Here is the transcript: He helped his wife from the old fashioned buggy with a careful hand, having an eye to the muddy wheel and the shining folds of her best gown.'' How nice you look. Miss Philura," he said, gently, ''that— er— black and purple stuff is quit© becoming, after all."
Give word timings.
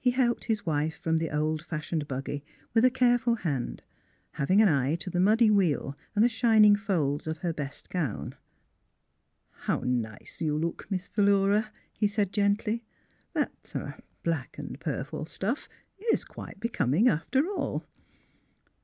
He 0.00 0.10
helped 0.10 0.46
his 0.46 0.66
wife 0.66 0.96
from 0.98 1.18
the 1.18 1.30
old 1.30 1.64
fashioned 1.64 2.08
buggy 2.08 2.42
with 2.74 2.84
a 2.84 2.90
careful 2.90 3.36
hand, 3.36 3.84
having 4.32 4.60
an 4.60 4.66
eye 4.68 4.96
to 4.96 5.08
the 5.08 5.20
muddy 5.20 5.52
wheel 5.52 5.96
and 6.16 6.24
the 6.24 6.28
shining 6.28 6.74
folds 6.74 7.28
of 7.28 7.38
her 7.42 7.52
best 7.52 7.88
gown.'' 7.88 8.34
How 9.66 9.82
nice 9.84 10.40
you 10.40 10.58
look. 10.58 10.90
Miss 10.90 11.06
Philura," 11.06 11.70
he 11.92 12.08
said, 12.08 12.32
gently, 12.32 12.82
''that— 13.34 13.70
er— 13.76 13.94
black 14.24 14.58
and 14.58 14.80
purple 14.80 15.24
stuff 15.24 15.68
is 16.10 16.24
quit© 16.24 16.58
becoming, 16.58 17.06
after 17.08 17.48
all." 17.48 17.86